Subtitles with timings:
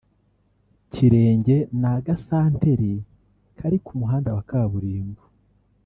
[0.91, 2.93] Kirenge ni agasanteri
[3.57, 5.23] kari ku muhanda wa Kaburimbo